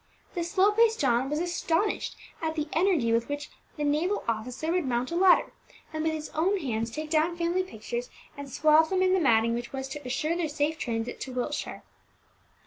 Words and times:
The 0.33 0.43
slow 0.43 0.71
paced 0.71 0.99
John 0.99 1.29
was 1.29 1.37
astonished 1.39 2.15
at 2.41 2.55
the 2.55 2.67
energy 2.73 3.13
with 3.13 3.29
which 3.29 3.51
the 3.77 3.83
naval 3.83 4.23
officer 4.27 4.71
would 4.71 4.85
mount 4.85 5.11
a 5.11 5.15
ladder, 5.15 5.53
and 5.93 6.03
with 6.03 6.13
his 6.13 6.29
own 6.29 6.57
hands 6.57 6.89
take 6.89 7.11
down 7.11 7.37
family 7.37 7.61
pictures 7.61 8.09
and 8.35 8.49
swathe 8.49 8.89
them 8.89 9.03
in 9.03 9.13
the 9.13 9.19
matting 9.19 9.53
which 9.53 9.71
was 9.71 9.87
to 9.89 10.01
secure 10.01 10.35
their 10.35 10.49
safe 10.49 10.79
transit 10.79 11.21
to 11.21 11.33
Wiltshire. 11.33 11.83